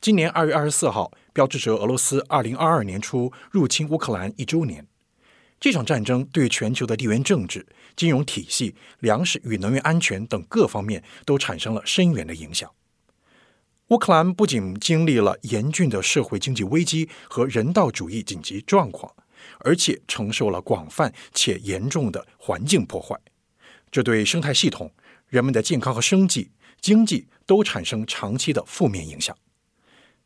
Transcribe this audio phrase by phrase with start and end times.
[0.00, 4.86] 今年二月二十四号，标志着俄罗斯二零二二年初入侵乌克兰一周年。
[5.60, 12.70] 这场战争对全球的地缘政治、金融体系、粮食与能源安全等各方面都产生了深远的影响。
[13.88, 19.14] 乌克兰不仅经历了严峻的社会经济危机和人道主义紧急状况，
[19.58, 23.14] 而且承受了广泛且严重的环境破坏，
[23.90, 24.90] 这对生态系统、
[25.28, 29.36] 人们的健康和生计、经济都产生长期的负面影响。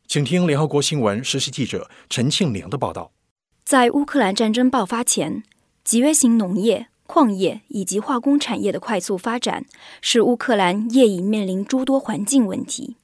[0.07, 3.11] 请听联合国新闻实习记者陈庆玲的报道。
[3.63, 5.43] 在乌克兰战争爆发前，
[5.83, 9.65] 集约型农业、矿业以及化工产业的快速发展，
[10.01, 12.95] 使乌克兰业已面临诸多环境问题。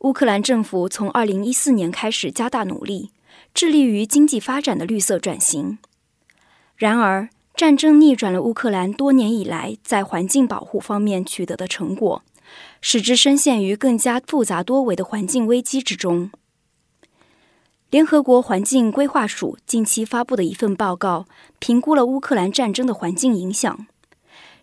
[0.00, 3.10] 乌克兰政府从2014年开始加大努力，
[3.52, 5.78] 致力于经济发展的绿色转型。
[6.76, 12.22] 然而，战争逆转了乌克兰多年以来在环境保护方面取得的成果，
[12.80, 16.30] 使之深陷于更加复杂多维的环境危机之中。
[17.90, 21.26] 联合国环境规划署近期发布的一份报告，
[21.58, 23.86] 评估了乌克兰战争的环境影响。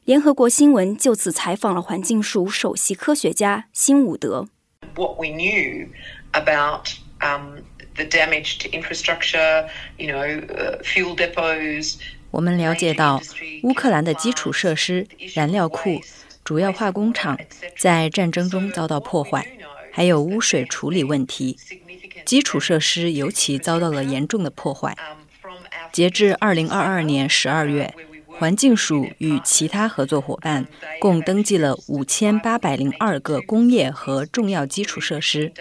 [0.03, 4.49] 联合国新闻就此采访了环境署首席科学家辛伍德。
[4.95, 5.88] What we knew
[6.33, 6.89] about
[7.21, 7.61] um
[7.95, 11.95] the damage to infrastructure, you know, fuel depots.
[12.31, 13.21] 我们了解到，
[13.63, 16.02] 乌克兰的基础设施、燃料库、
[16.44, 17.38] 主要化工厂
[17.77, 19.47] 在战争中遭到破坏，
[19.91, 21.58] 还有污水处理问题。
[22.25, 24.95] 基础设施尤其遭到了严重的破坏。
[25.91, 27.94] 截至二零二二年十二月，
[28.27, 30.66] 环境署与其他合作伙伴
[30.99, 35.53] 共登记了五千八百零二个工业和重要基础设施。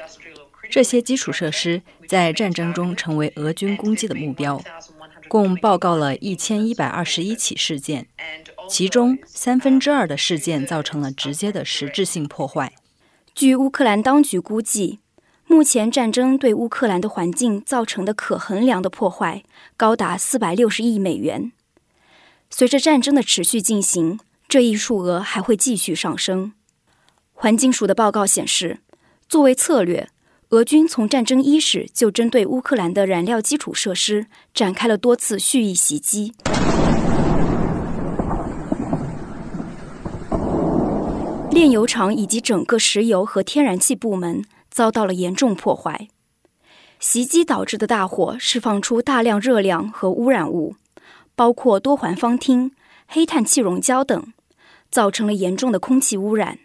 [0.70, 4.62] 这些基础设施在战争中成为俄军攻击的目标，
[5.28, 8.06] 共报告了一千一百二十一起事件，
[8.68, 12.72] 其中三分之二的事件造成了直接的实质性破坏。
[13.34, 15.00] 据乌克兰当局估计。
[15.44, 19.42] 目前战争对乌克兰的环境造成的可衡量的破坏
[19.76, 21.52] 高达四百六十亿美元。
[22.48, 26.54] 随着战争的持续进行，这一数额还会继续上升。
[27.34, 28.78] 环境署的报告显示，
[29.28, 30.08] 作为策略，
[30.50, 36.32] 俄军从战争伊始就针对乌克兰的燃料基础设施展开了多次蓄意袭击，
[41.52, 44.42] 炼油厂以及整个石油和天然气部门。
[44.70, 46.08] 遭到了严重破坏，
[46.98, 50.76] 袭击导致的大火释放出大量热量和污染物，
[51.36, 52.70] 包括多环芳烃、
[53.06, 54.32] 黑碳气溶胶等，
[54.90, 56.58] 造成了严重的空气污染。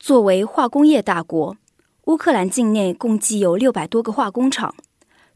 [0.00, 1.56] 作为化工业大国，
[2.06, 4.74] 乌克兰境内共计有六百多个化工厂，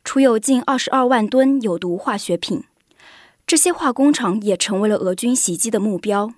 [0.02, 2.64] 储有近二十二万吨有毒化学品。
[3.46, 6.32] 这些化工厂也成为了俄军袭击的目标。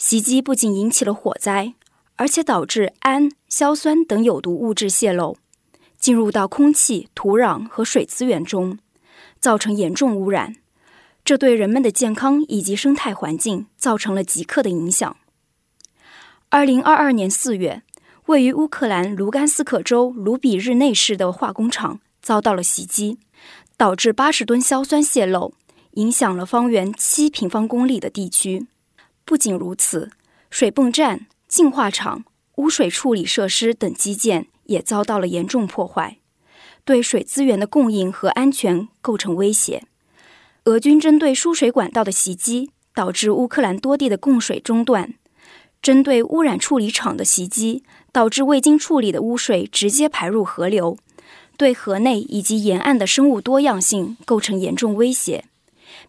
[0.00, 1.74] 袭击不仅引起了火灾。
[2.16, 5.38] 而且导致氨、硝酸等有毒物质泄漏，
[5.98, 8.78] 进入到空气、土壤和水资源中，
[9.38, 10.56] 造成严重污染。
[11.24, 15.16] 这对人们的健康以及生态环境造成了极客的影响。
[16.50, 17.80] 二零二二年四月，
[18.26, 23.18] 位于乌克兰卢甘斯克州卢比日内市的化工厂遭到了袭击，
[23.78, 25.54] 导致八十吨硝酸泄漏，
[25.92, 28.66] 影响了方圆七平方公里的地区。
[29.24, 30.10] 不仅如此，
[30.50, 31.26] 水泵站。
[31.48, 32.24] 净化厂、
[32.58, 36.18] 污水处理设施等基建也遭到了严重破坏，
[36.84, 39.82] 对水资源的供应和安全构成威胁。
[40.66, 45.14] 俄军针对输水管道的袭击，导致乌克兰多地的供水中断；
[45.82, 47.82] 针对污染处理厂的袭击，
[48.12, 50.96] 导致未经处理的污水直接排入河流，
[51.56, 55.46] 对河内以及沿岸的生物多样性构成严重威胁，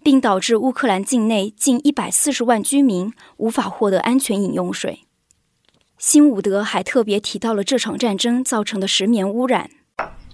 [0.04, 5.02] 并导致乌克兰境内近一百四十万居民无法获得安全饮用水。
[5.98, 9.70] 辛伍德还特别提到了这场战争造成的石棉污染。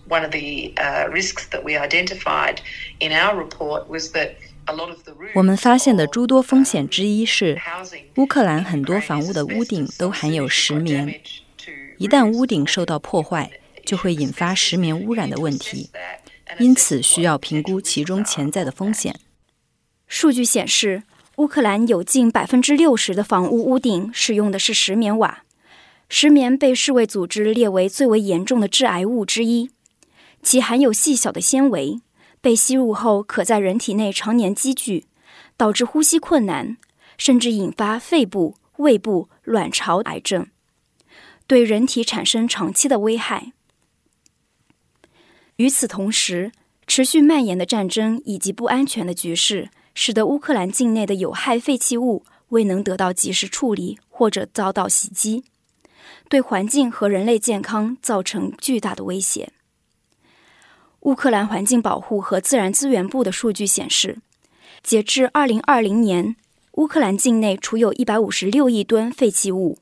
[0.08, 0.72] One of the
[1.12, 2.60] risks that we identified
[3.00, 4.36] in our report was that
[4.68, 7.60] a lot of the 我们发现的诸多风险之一是，
[8.16, 11.20] 乌克兰很多房屋的屋顶都含有石棉，
[11.98, 13.52] 一旦屋顶受到破坏，
[13.86, 15.90] 就会引发石棉污染的问题，
[16.60, 19.14] 因此需要评估其中潜在的风险。
[20.08, 21.04] 数据显示，
[21.36, 25.44] 乌克兰有近百分之六十的房屋屋顶使用的是石棉瓦。
[26.10, 29.70] 石棉被世卫组织列为最为严重的致癌物之一，
[30.42, 32.00] 其含有细小的纤维，
[32.40, 35.06] 被吸入后可在人体内常年积聚，
[35.58, 36.78] 导致呼吸困难，
[37.18, 40.48] 甚至引发肺部、胃部、卵巢癌症，
[41.46, 43.52] 对人体产生长期的危害。
[45.58, 46.54] 与此同时，
[46.88, 55.44] 持续蔓延的战争以及不安全的局势，使得乌克兰境内的有害废弃物未能得到及时处理，或者遭到袭击。
[56.30, 59.52] 对环境和人类健康造成巨大的威胁。
[61.00, 64.20] 乌克兰环境保护和自然资源部的数据显示，
[64.84, 66.36] 截至2020年，
[66.74, 69.80] 乌克兰境内储有一百五十六亿吨废弃物，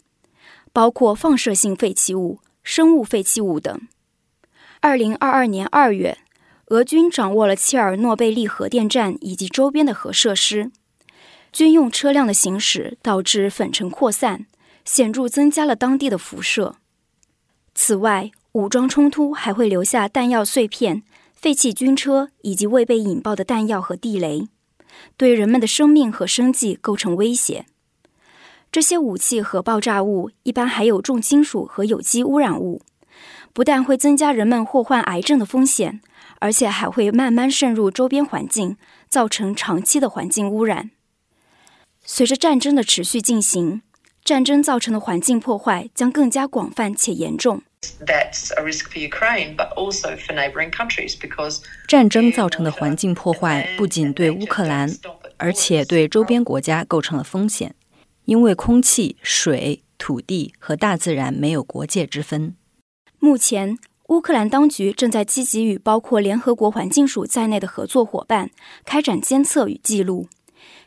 [0.71, 3.81] 包括放射性废弃物、生物废弃物等。
[4.81, 6.17] 2022年2月，
[6.69, 10.71] 俄军掌握了切尔诺贝利核电站以及周边的核设施，
[11.51, 14.47] 军用车辆的行驶导致粉尘扩散，
[14.83, 16.77] 显著增加了当地的辐射。
[17.75, 21.03] 此外，武装冲突还会留下弹药碎片、
[21.33, 24.47] 废弃军车以及未被引爆的弹药和地雷，
[25.15, 27.67] 对人们的生命和生计构成威胁。
[28.71, 32.81] 这些武器和爆炸物一般含有重金属和有机污染物，
[33.53, 36.01] 不但会增加人们祸患癌症的风险，
[36.39, 38.77] 而且还会慢慢渗入周边环境，
[39.09, 40.91] 造成长期的环境污染。
[42.03, 43.81] 随着战争的持续进行，
[44.23, 47.61] 战争造成的环境破坏将更加广泛且严重。
[51.87, 54.91] 战争造成的环境破坏不仅对乌克兰，
[55.37, 57.75] 而且对周边国家构成了风险，
[58.25, 62.55] 因为空气、水、土地和大自然没有国界之分。
[63.19, 63.77] 目前，
[64.15, 68.49] 乌克兰当局正在积极与包括联合国环境署在内的合作伙伴
[68.85, 70.29] 开展监测与记录，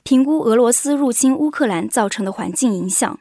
[0.03, 3.21] 评估俄罗斯入侵乌克兰造成的环境影响，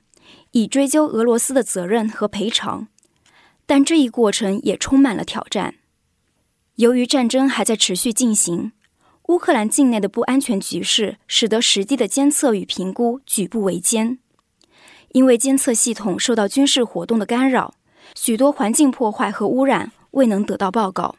[0.51, 2.87] 以追究俄罗斯的责任和赔偿。
[3.65, 5.75] 但这一过程也充满了挑战。
[6.75, 8.71] 由于战争还在持续进行，
[9.27, 14.19] 乌克兰境内的不安全局势使得实地的监测与评估举步维艰。
[15.09, 17.73] 因为监测系统受到军事活动的干扰，
[18.19, 21.15] 许多环境破坏和污染未能得到报告。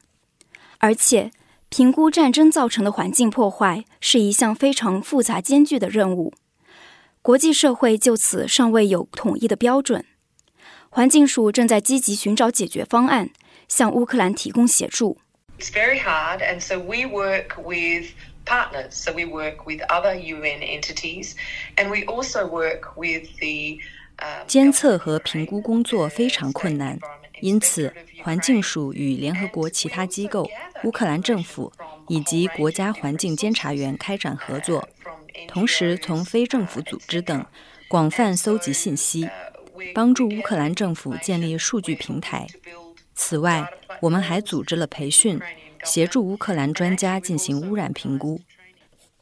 [0.79, 1.31] 而且，
[1.69, 6.35] 评估战争造成的环境破坏是一项非常复杂艰巨的任务，
[7.23, 10.05] 国际社会就此尚未有统一的标准。
[10.91, 13.31] 环境署正在积极寻找解决方案，
[13.69, 15.19] 向乌克兰提供协助。
[15.61, 18.09] It's very hard, and so we work with
[18.45, 18.91] partners.
[18.91, 21.35] So we work with other UN entities,
[21.77, 23.79] and we also work with the.
[24.47, 26.99] 监测和评估工作非常困难，
[27.41, 27.93] 因此
[28.23, 30.49] 环境署与联合国其他机构、
[30.85, 31.73] 乌克兰政府
[32.09, 34.89] 以及国家环境监察员开展合作，
[35.47, 37.47] 同时从非政府组织等
[37.89, 39.29] 广泛搜集信息。
[39.95, 42.49] 帮助乌克兰政府建立数据平台。
[43.15, 43.65] 此外，
[44.01, 45.41] 我们还组织了培训，
[45.85, 48.41] 协助乌克兰专家进行污染评估。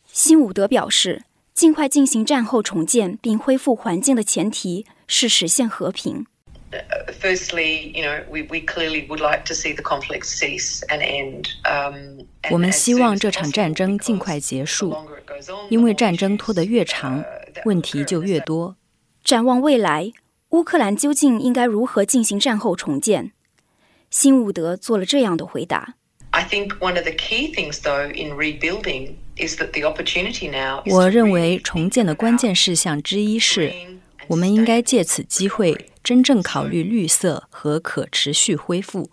[0.06, 1.25] 辛伍德表示，
[1.56, 6.26] 尽快进行战后重建并恢复环境的前提是实现和平。
[7.19, 11.47] Firstly, you know, we we clearly would like to see the conflict cease and end.
[11.64, 14.94] Um, 我们希望这场战争尽快结束，
[15.70, 17.25] 因为战争拖得越长，
[17.64, 18.76] 问题就越多。
[19.25, 20.12] 展望未来。
[20.50, 23.32] 乌克兰究竟应该如何进行战后重建？
[24.11, 25.94] 辛伍德做了这样的回答
[26.31, 33.73] ：“I think one of the key things, though, in rebuilding is that the opportunity now.” 我认为重建的关键事项之一是，
[34.29, 39.11] 我们应该借此机会真正考虑绿色和可持续恢复。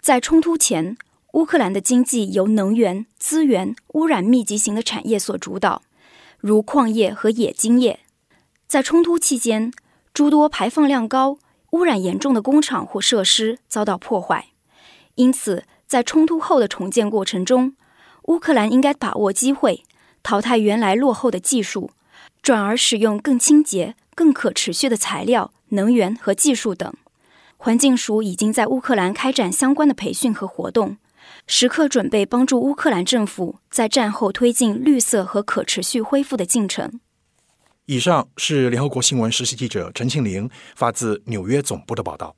[0.00, 0.96] 在冲突前，
[1.32, 5.82] 乌克兰的经济由能源、资源、污染密集型的产业所主导，
[6.38, 8.00] 如矿业和冶金业。
[8.66, 9.72] 在冲突期间，
[10.12, 11.38] 诸多排放量高、
[11.70, 14.48] 污染严重的工厂或设施遭到破坏，
[15.14, 17.76] 因此在冲突后的重建过程中，
[18.24, 19.84] 乌克兰应该把握机会，
[20.22, 21.90] 淘汰原来落后的技术，
[22.40, 26.92] 转而使用更清洁、更可持续的材料、能源和技术等。
[27.56, 30.96] 环境署已经在乌克兰开展相关的培训和活动，
[31.46, 37.00] 时刻准备帮助乌克兰政府在战后推进绿色和可持续恢复的进程。
[37.86, 42.34] 以上是联合国新闻实习记者陈庆玲发自纽约总部的报道。